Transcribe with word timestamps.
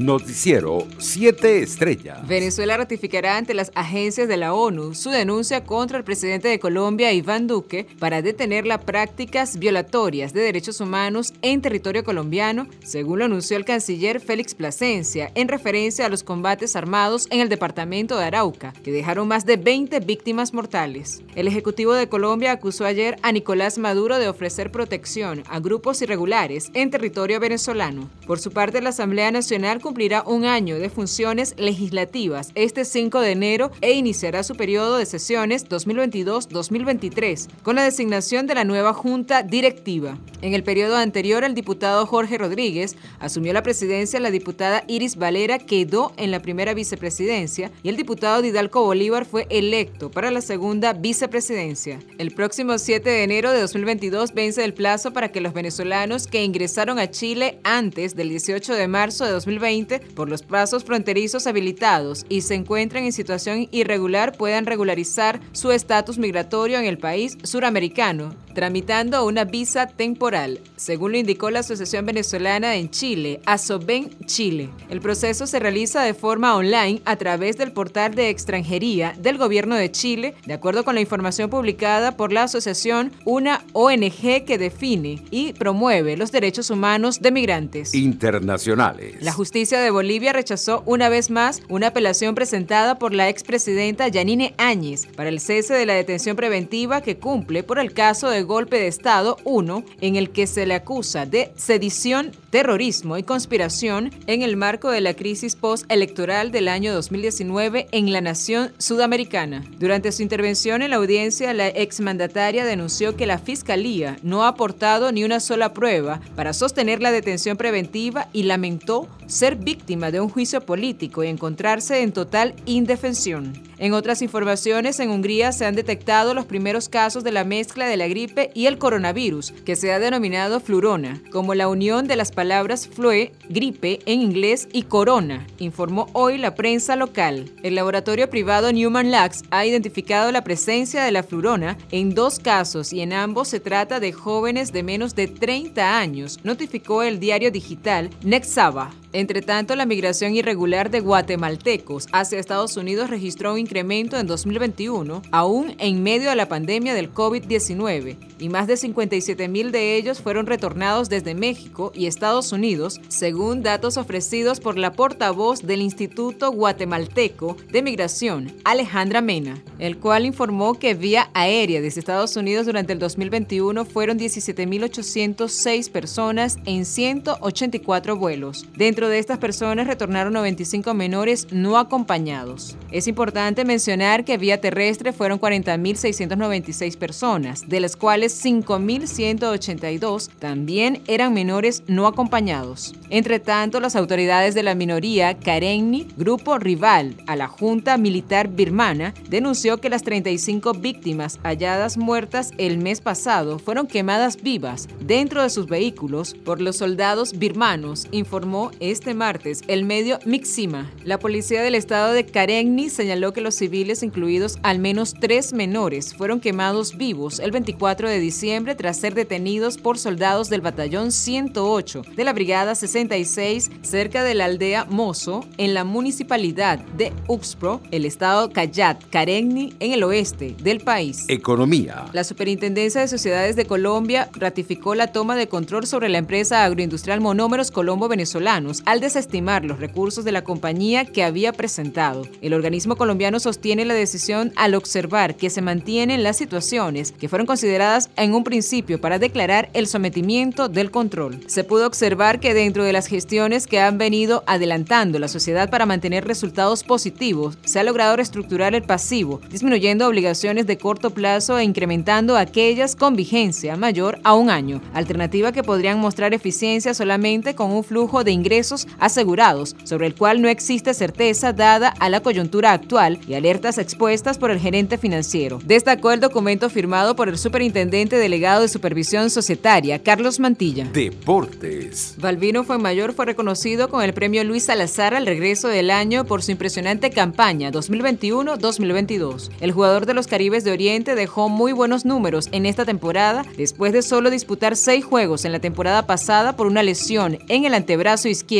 Noticiero 0.00 0.86
7 0.96 1.60
Estrellas. 1.60 2.26
Venezuela 2.26 2.78
ratificará 2.78 3.36
ante 3.36 3.52
las 3.52 3.70
agencias 3.74 4.28
de 4.28 4.38
la 4.38 4.54
ONU 4.54 4.94
su 4.94 5.10
denuncia 5.10 5.66
contra 5.66 5.98
el 5.98 6.04
presidente 6.04 6.48
de 6.48 6.58
Colombia, 6.58 7.12
Iván 7.12 7.46
Duque, 7.46 7.86
para 7.98 8.22
detener 8.22 8.66
las 8.66 8.82
prácticas 8.82 9.58
violatorias 9.58 10.32
de 10.32 10.40
derechos 10.40 10.80
humanos 10.80 11.34
en 11.42 11.60
territorio 11.60 12.02
colombiano, 12.02 12.66
según 12.82 13.18
lo 13.18 13.26
anunció 13.26 13.58
el 13.58 13.66
canciller 13.66 14.20
Félix 14.20 14.54
Plasencia, 14.54 15.32
en 15.34 15.48
referencia 15.48 16.06
a 16.06 16.08
los 16.08 16.24
combates 16.24 16.76
armados 16.76 17.26
en 17.30 17.40
el 17.40 17.50
departamento 17.50 18.16
de 18.16 18.24
Arauca, 18.24 18.72
que 18.82 18.92
dejaron 18.92 19.28
más 19.28 19.44
de 19.44 19.58
20 19.58 20.00
víctimas 20.00 20.54
mortales. 20.54 21.22
El 21.34 21.46
Ejecutivo 21.46 21.92
de 21.92 22.08
Colombia 22.08 22.52
acusó 22.52 22.86
ayer 22.86 23.18
a 23.20 23.32
Nicolás 23.32 23.76
Maduro 23.76 24.18
de 24.18 24.30
ofrecer 24.30 24.72
protección 24.72 25.42
a 25.50 25.60
grupos 25.60 26.00
irregulares 26.00 26.70
en 26.72 26.90
territorio 26.90 27.38
venezolano. 27.38 28.08
Por 28.26 28.38
su 28.38 28.50
parte, 28.50 28.80
la 28.80 28.90
Asamblea 28.90 29.30
Nacional 29.30 29.82
cumplirá 29.90 30.22
un 30.24 30.44
año 30.44 30.78
de 30.78 30.88
funciones 30.88 31.56
legislativas 31.58 32.52
este 32.54 32.84
5 32.84 33.20
de 33.22 33.32
enero 33.32 33.72
e 33.80 33.90
iniciará 33.90 34.44
su 34.44 34.54
periodo 34.54 34.98
de 34.98 35.04
sesiones 35.04 35.68
2022-2023 35.68 37.48
con 37.64 37.74
la 37.74 37.82
designación 37.82 38.46
de 38.46 38.54
la 38.54 38.62
nueva 38.62 38.92
Junta 38.92 39.42
Directiva. 39.42 40.16
En 40.42 40.54
el 40.54 40.62
periodo 40.62 40.96
anterior, 40.96 41.42
el 41.42 41.56
diputado 41.56 42.06
Jorge 42.06 42.38
Rodríguez 42.38 42.96
asumió 43.18 43.52
la 43.52 43.64
presidencia, 43.64 44.20
la 44.20 44.30
diputada 44.30 44.84
Iris 44.86 45.16
Valera 45.16 45.58
quedó 45.58 46.12
en 46.16 46.30
la 46.30 46.40
primera 46.40 46.72
vicepresidencia 46.72 47.72
y 47.82 47.88
el 47.88 47.96
diputado 47.96 48.42
Didalco 48.42 48.84
Bolívar 48.84 49.26
fue 49.26 49.48
electo 49.50 50.08
para 50.12 50.30
la 50.30 50.40
segunda 50.40 50.92
vicepresidencia. 50.92 51.98
El 52.18 52.30
próximo 52.30 52.78
7 52.78 53.10
de 53.10 53.24
enero 53.24 53.50
de 53.50 53.60
2022 53.60 54.34
vence 54.34 54.64
el 54.64 54.72
plazo 54.72 55.12
para 55.12 55.32
que 55.32 55.40
los 55.40 55.52
venezolanos 55.52 56.28
que 56.28 56.44
ingresaron 56.44 57.00
a 57.00 57.10
Chile 57.10 57.58
antes 57.64 58.14
del 58.14 58.28
18 58.28 58.72
de 58.74 58.86
marzo 58.86 59.24
de 59.24 59.32
2020 59.32 59.79
por 60.14 60.28
los 60.28 60.42
pasos 60.42 60.84
fronterizos 60.84 61.46
habilitados 61.46 62.24
y 62.28 62.42
se 62.42 62.54
encuentran 62.54 63.04
en 63.04 63.12
situación 63.12 63.68
irregular 63.70 64.36
puedan 64.36 64.66
regularizar 64.66 65.40
su 65.52 65.72
estatus 65.72 66.18
migratorio 66.18 66.78
en 66.78 66.84
el 66.84 66.98
país 66.98 67.36
suramericano, 67.42 68.34
tramitando 68.54 69.24
una 69.24 69.44
visa 69.44 69.86
temporal, 69.86 70.60
según 70.76 71.12
lo 71.12 71.18
indicó 71.18 71.50
la 71.50 71.60
Asociación 71.60 72.06
Venezolana 72.06 72.76
en 72.76 72.90
Chile, 72.90 73.40
ASOBEN 73.46 74.10
Chile. 74.26 74.70
El 74.88 75.00
proceso 75.00 75.46
se 75.46 75.58
realiza 75.58 76.02
de 76.02 76.14
forma 76.14 76.56
online 76.56 77.02
a 77.04 77.16
través 77.16 77.56
del 77.56 77.72
portal 77.72 78.14
de 78.14 78.28
extranjería 78.30 79.14
del 79.18 79.38
Gobierno 79.38 79.76
de 79.76 79.90
Chile, 79.90 80.34
de 80.46 80.54
acuerdo 80.54 80.84
con 80.84 80.94
la 80.94 81.00
información 81.00 81.50
publicada 81.50 82.16
por 82.16 82.32
la 82.32 82.44
asociación, 82.44 83.12
una 83.24 83.64
ONG 83.72 84.44
que 84.44 84.58
define 84.58 85.22
y 85.30 85.52
promueve 85.52 86.16
los 86.16 86.32
derechos 86.32 86.70
humanos 86.70 87.20
de 87.20 87.30
migrantes 87.30 87.94
internacionales. 87.94 89.16
La 89.20 89.32
justicia 89.32 89.80
de 89.80 89.90
Bolivia 89.90 90.32
rechazó 90.32 90.82
una 90.86 91.08
vez 91.08 91.30
más 91.30 91.62
una 91.68 91.88
apelación 91.88 92.34
presentada 92.34 92.98
por 92.98 93.14
la 93.14 93.28
expresidenta 93.28 94.08
Yanine 94.08 94.54
Áñez 94.58 95.06
para 95.16 95.28
el 95.28 95.40
cese 95.40 95.74
de 95.74 95.86
la 95.86 95.94
detención 95.94 96.36
preventiva 96.36 97.00
que 97.00 97.18
cumple 97.18 97.62
por 97.62 97.78
el 97.78 97.92
caso 97.92 98.28
de 98.28 98.39
golpe 98.44 98.76
de 98.76 98.86
Estado 98.86 99.36
1, 99.44 99.84
en 100.00 100.16
el 100.16 100.30
que 100.30 100.46
se 100.46 100.66
le 100.66 100.74
acusa 100.74 101.26
de 101.26 101.52
sedición, 101.56 102.32
terrorismo 102.50 103.16
y 103.16 103.22
conspiración 103.22 104.10
en 104.26 104.42
el 104.42 104.56
marco 104.56 104.90
de 104.90 105.00
la 105.00 105.14
crisis 105.14 105.56
postelectoral 105.56 106.50
del 106.50 106.68
año 106.68 106.92
2019 106.92 107.88
en 107.92 108.12
la 108.12 108.20
nación 108.20 108.72
sudamericana. 108.78 109.64
Durante 109.78 110.12
su 110.12 110.22
intervención 110.22 110.82
en 110.82 110.90
la 110.90 110.96
audiencia, 110.96 111.52
la 111.54 111.68
exmandataria 111.68 112.64
denunció 112.64 113.16
que 113.16 113.26
la 113.26 113.38
Fiscalía 113.38 114.16
no 114.22 114.44
ha 114.44 114.48
aportado 114.48 115.12
ni 115.12 115.24
una 115.24 115.40
sola 115.40 115.72
prueba 115.72 116.20
para 116.36 116.52
sostener 116.52 117.00
la 117.00 117.12
detención 117.12 117.56
preventiva 117.56 118.28
y 118.32 118.44
lamentó 118.44 119.08
ser 119.26 119.56
víctima 119.56 120.10
de 120.10 120.20
un 120.20 120.28
juicio 120.28 120.60
político 120.60 121.22
y 121.24 121.28
encontrarse 121.28 122.02
en 122.02 122.12
total 122.12 122.54
indefensión. 122.66 123.52
En 123.78 123.94
otras 123.94 124.20
informaciones, 124.20 125.00
en 125.00 125.10
Hungría 125.10 125.52
se 125.52 125.64
han 125.64 125.74
detectado 125.74 126.34
los 126.34 126.44
primeros 126.44 126.88
casos 126.88 127.24
de 127.24 127.32
la 127.32 127.44
mezcla 127.44 127.86
de 127.86 127.96
la 127.96 128.08
gripe 128.08 128.29
y 128.54 128.66
el 128.66 128.78
coronavirus, 128.78 129.52
que 129.64 129.76
se 129.76 129.92
ha 129.92 129.98
denominado 129.98 130.60
flurona, 130.60 131.20
como 131.30 131.54
la 131.54 131.68
unión 131.68 132.06
de 132.06 132.16
las 132.16 132.32
palabras 132.32 132.88
flue, 132.88 133.32
gripe 133.48 134.00
en 134.06 134.22
inglés 134.22 134.68
y 134.72 134.82
corona, 134.82 135.46
informó 135.58 136.08
hoy 136.12 136.38
la 136.38 136.54
prensa 136.54 136.96
local. 136.96 137.50
El 137.62 137.74
laboratorio 137.74 138.30
privado 138.30 138.72
Newman 138.72 139.10
Labs 139.10 139.42
ha 139.50 139.66
identificado 139.66 140.32
la 140.32 140.44
presencia 140.44 141.02
de 141.02 141.12
la 141.12 141.22
flurona 141.22 141.76
en 141.90 142.14
dos 142.14 142.38
casos 142.38 142.92
y 142.92 143.00
en 143.00 143.12
ambos 143.12 143.48
se 143.48 143.60
trata 143.60 144.00
de 144.00 144.12
jóvenes 144.12 144.72
de 144.72 144.82
menos 144.82 145.14
de 145.14 145.26
30 145.26 145.98
años, 145.98 146.40
notificó 146.44 147.02
el 147.02 147.20
diario 147.20 147.50
digital 147.50 148.10
Nexava. 148.22 148.90
Entre 149.12 149.42
tanto, 149.42 149.74
la 149.74 149.86
migración 149.86 150.36
irregular 150.36 150.90
de 150.90 151.00
guatemaltecos 151.00 152.06
hacia 152.12 152.38
Estados 152.38 152.76
Unidos 152.76 153.10
registró 153.10 153.54
un 153.54 153.58
incremento 153.58 154.16
en 154.16 154.28
2021, 154.28 155.22
aún 155.32 155.74
en 155.78 156.02
medio 156.02 156.30
de 156.30 156.36
la 156.36 156.48
pandemia 156.48 156.94
del 156.94 157.12
COVID-19, 157.12 158.16
y 158.38 158.48
más 158.48 158.68
de 158.68 158.76
57 158.76 159.48
mil 159.48 159.72
de 159.72 159.96
ellos 159.96 160.20
fueron 160.20 160.46
retornados 160.46 161.08
desde 161.08 161.34
México 161.34 161.90
y 161.92 162.06
Estados 162.06 162.52
Unidos, 162.52 163.00
según 163.08 163.62
datos 163.62 163.96
ofrecidos 163.96 164.60
por 164.60 164.78
la 164.78 164.92
portavoz 164.92 165.62
del 165.62 165.82
Instituto 165.82 166.52
Guatemalteco 166.52 167.56
de 167.70 167.82
Migración, 167.82 168.52
Alejandra 168.64 169.20
Mena, 169.20 169.60
el 169.80 169.98
cual 169.98 170.24
informó 170.24 170.78
que 170.78 170.94
vía 170.94 171.30
aérea 171.34 171.80
desde 171.80 171.98
Estados 171.98 172.36
Unidos 172.36 172.66
durante 172.66 172.92
el 172.92 173.00
2021 173.00 173.84
fueron 173.84 174.18
17.806 174.20 175.90
personas 175.90 176.58
en 176.64 176.84
184 176.84 178.16
vuelos. 178.16 178.66
De 179.08 179.18
estas 179.18 179.38
personas 179.38 179.86
retornaron 179.86 180.32
95 180.32 180.94
menores 180.94 181.46
no 181.50 181.78
acompañados. 181.78 182.76
Es 182.90 183.06
importante 183.08 183.64
mencionar 183.64 184.24
que 184.24 184.38
vía 184.38 184.60
terrestre 184.60 185.12
fueron 185.12 185.40
40.696 185.40 186.96
personas, 186.96 187.68
de 187.68 187.80
las 187.80 187.96
cuales 187.96 188.44
5.182 188.44 190.28
también 190.38 191.02
eran 191.06 191.32
menores 191.32 191.82
no 191.86 192.06
acompañados. 192.06 192.94
Entre 193.10 193.40
tanto, 193.40 193.80
las 193.80 193.96
autoridades 193.96 194.54
de 194.54 194.62
la 194.62 194.74
minoría 194.74 195.38
Karenni, 195.38 196.08
grupo 196.16 196.58
rival 196.58 197.16
a 197.26 197.36
la 197.36 197.48
Junta 197.48 197.96
Militar 197.96 198.48
Birmana, 198.48 199.14
denunció 199.28 199.78
que 199.78 199.90
las 199.90 200.02
35 200.02 200.74
víctimas 200.74 201.38
halladas 201.42 201.96
muertas 201.96 202.52
el 202.58 202.78
mes 202.78 203.00
pasado 203.00 203.58
fueron 203.58 203.86
quemadas 203.86 204.42
vivas 204.42 204.88
dentro 205.00 205.42
de 205.42 205.50
sus 205.50 205.66
vehículos 205.66 206.34
por 206.44 206.60
los 206.60 206.76
soldados 206.76 207.38
birmanos, 207.38 208.06
informó 208.10 208.70
este 208.90 209.14
martes 209.14 209.62
el 209.68 209.84
medio 209.84 210.18
Mixima. 210.24 210.90
La 211.04 211.18
policía 211.18 211.62
del 211.62 211.74
estado 211.74 212.12
de 212.12 212.26
Karenni 212.26 212.90
señaló 212.90 213.32
que 213.32 213.40
los 213.40 213.54
civiles, 213.54 214.02
incluidos 214.02 214.58
al 214.62 214.78
menos 214.78 215.14
tres 215.14 215.52
menores, 215.52 216.14
fueron 216.14 216.40
quemados 216.40 216.96
vivos 216.96 217.38
el 217.38 217.50
24 217.50 218.08
de 218.08 218.18
diciembre 218.18 218.74
tras 218.74 218.98
ser 218.98 219.14
detenidos 219.14 219.78
por 219.78 219.98
soldados 219.98 220.50
del 220.50 220.60
batallón 220.60 221.12
108 221.12 222.02
de 222.16 222.24
la 222.24 222.32
Brigada 222.32 222.74
66 222.74 223.70
cerca 223.82 224.24
de 224.24 224.34
la 224.34 224.46
aldea 224.46 224.84
Mozo 224.84 225.46
en 225.58 225.74
la 225.74 225.84
municipalidad 225.84 226.78
de 226.96 227.12
Uxpro, 227.28 227.80
el 227.90 228.04
estado 228.04 228.50
Cayat, 228.50 229.02
Karenni, 229.10 229.74
en 229.80 229.92
el 229.92 230.02
oeste 230.02 230.54
del 230.62 230.80
país. 230.80 231.24
Economía. 231.28 232.06
La 232.12 232.24
Superintendencia 232.24 233.00
de 233.00 233.08
Sociedades 233.08 233.56
de 233.56 233.66
Colombia 233.66 234.28
ratificó 234.32 234.94
la 234.94 235.12
toma 235.12 235.36
de 235.36 235.48
control 235.48 235.86
sobre 235.86 236.08
la 236.08 236.18
empresa 236.18 236.64
agroindustrial 236.64 237.20
Monómeros 237.20 237.70
Colombo 237.70 238.08
Venezolanos 238.08 238.79
al 238.84 239.00
desestimar 239.00 239.64
los 239.64 239.80
recursos 239.80 240.24
de 240.24 240.32
la 240.32 240.44
compañía 240.44 241.04
que 241.04 241.24
había 241.24 241.52
presentado. 241.52 242.26
El 242.42 242.54
organismo 242.54 242.96
colombiano 242.96 243.40
sostiene 243.40 243.84
la 243.84 243.94
decisión 243.94 244.52
al 244.56 244.74
observar 244.74 245.36
que 245.36 245.50
se 245.50 245.62
mantienen 245.62 246.22
las 246.22 246.36
situaciones 246.36 247.12
que 247.12 247.28
fueron 247.28 247.46
consideradas 247.46 248.10
en 248.16 248.34
un 248.34 248.44
principio 248.44 249.00
para 249.00 249.18
declarar 249.18 249.70
el 249.72 249.86
sometimiento 249.86 250.68
del 250.68 250.90
control. 250.90 251.40
Se 251.46 251.64
pudo 251.64 251.86
observar 251.86 252.40
que 252.40 252.54
dentro 252.54 252.84
de 252.84 252.92
las 252.92 253.06
gestiones 253.06 253.66
que 253.66 253.80
han 253.80 253.98
venido 253.98 254.44
adelantando 254.46 255.18
la 255.18 255.28
sociedad 255.28 255.70
para 255.70 255.86
mantener 255.86 256.26
resultados 256.26 256.84
positivos, 256.84 257.58
se 257.64 257.78
ha 257.78 257.84
logrado 257.84 258.16
reestructurar 258.16 258.74
el 258.74 258.82
pasivo, 258.82 259.40
disminuyendo 259.50 260.06
obligaciones 260.06 260.66
de 260.66 260.78
corto 260.78 261.10
plazo 261.10 261.58
e 261.58 261.64
incrementando 261.64 262.36
aquellas 262.36 262.96
con 262.96 263.16
vigencia 263.16 263.76
mayor 263.76 264.20
a 264.24 264.34
un 264.34 264.50
año, 264.50 264.80
alternativa 264.94 265.52
que 265.52 265.62
podrían 265.62 265.98
mostrar 265.98 266.34
eficiencia 266.34 266.94
solamente 266.94 267.54
con 267.54 267.70
un 267.70 267.84
flujo 267.84 268.24
de 268.24 268.32
ingresos 268.70 268.86
asegurados, 268.98 269.76
sobre 269.84 270.06
el 270.06 270.14
cual 270.14 270.40
no 270.42 270.48
existe 270.48 270.94
certeza 270.94 271.52
dada 271.52 271.88
a 271.98 272.08
la 272.08 272.20
coyuntura 272.20 272.72
actual 272.72 273.18
y 273.26 273.34
alertas 273.34 273.78
expuestas 273.78 274.38
por 274.38 274.50
el 274.50 274.60
gerente 274.60 274.98
financiero. 274.98 275.60
Destacó 275.64 276.12
el 276.12 276.20
documento 276.20 276.70
firmado 276.70 277.16
por 277.16 277.28
el 277.28 277.38
superintendente 277.38 278.16
delegado 278.16 278.62
de 278.62 278.68
supervisión 278.68 279.30
societaria, 279.30 280.02
Carlos 280.02 280.40
Mantilla. 280.40 280.88
Deportes. 280.92 282.14
Balvino 282.18 282.64
Fuenmayor 282.64 283.12
fue 283.12 283.26
reconocido 283.26 283.88
con 283.88 284.02
el 284.02 284.12
premio 284.12 284.44
Luis 284.44 284.64
Salazar 284.64 285.14
al 285.14 285.26
regreso 285.26 285.68
del 285.68 285.90
año 285.90 286.24
por 286.24 286.42
su 286.42 286.52
impresionante 286.52 287.10
campaña 287.10 287.70
2021-2022. 287.72 289.50
El 289.60 289.72
jugador 289.72 290.06
de 290.06 290.14
los 290.14 290.26
Caribes 290.26 290.64
de 290.64 290.72
Oriente 290.72 291.14
dejó 291.14 291.48
muy 291.48 291.72
buenos 291.72 292.04
números 292.04 292.48
en 292.52 292.66
esta 292.66 292.84
temporada 292.84 293.44
después 293.56 293.92
de 293.92 294.02
solo 294.02 294.30
disputar 294.30 294.76
seis 294.76 295.04
juegos 295.04 295.44
en 295.44 295.52
la 295.52 295.60
temporada 295.60 296.06
pasada 296.06 296.56
por 296.56 296.66
una 296.66 296.82
lesión 296.82 297.38
en 297.48 297.64
el 297.64 297.74
antebrazo 297.74 298.28
izquierdo 298.28 298.59